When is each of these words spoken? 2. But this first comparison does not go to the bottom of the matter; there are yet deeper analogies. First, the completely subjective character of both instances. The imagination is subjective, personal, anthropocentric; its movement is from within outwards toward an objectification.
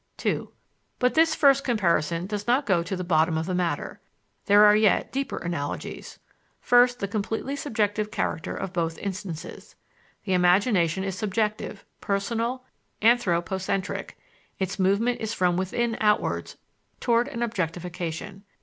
2. 0.17 0.51
But 0.97 1.13
this 1.13 1.35
first 1.35 1.63
comparison 1.63 2.25
does 2.25 2.47
not 2.47 2.65
go 2.65 2.81
to 2.81 2.95
the 2.95 3.03
bottom 3.03 3.37
of 3.37 3.45
the 3.45 3.53
matter; 3.53 4.01
there 4.47 4.65
are 4.65 4.75
yet 4.75 5.11
deeper 5.11 5.37
analogies. 5.37 6.17
First, 6.59 6.97
the 6.97 7.07
completely 7.07 7.55
subjective 7.55 8.09
character 8.09 8.55
of 8.55 8.73
both 8.73 8.97
instances. 8.97 9.75
The 10.23 10.33
imagination 10.33 11.03
is 11.03 11.15
subjective, 11.15 11.85
personal, 11.99 12.65
anthropocentric; 13.03 14.17
its 14.57 14.79
movement 14.79 15.21
is 15.21 15.35
from 15.35 15.55
within 15.55 15.95
outwards 16.01 16.57
toward 16.99 17.27
an 17.27 17.43
objectification. 17.43 18.43